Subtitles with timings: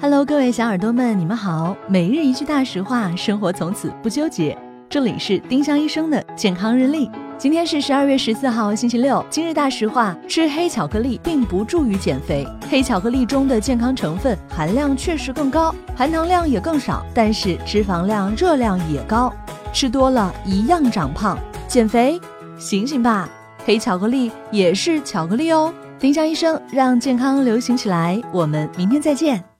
[0.00, 1.76] Hello，各位小耳朵们，你们好。
[1.88, 4.56] 每日一句大实话，生活从此不纠结。
[4.88, 7.10] 这里是丁香医生的健康日历。
[7.36, 9.24] 今天是十二月十四号，星期六。
[9.28, 12.46] 今日大实话：吃黑巧克力并不助于减肥。
[12.70, 19.32] 黑巧克力中的健康成分含量确实更高，含糖量也更少，但是脂肪量、热量也高，
[19.72, 21.36] 吃多了一样长胖。
[21.66, 22.20] 减肥，
[22.56, 23.28] 醒醒吧！
[23.64, 25.74] 黑巧克力也是巧克力哦。
[25.98, 28.22] 丁香医生让健康流行起来。
[28.30, 29.42] 我们明天再见。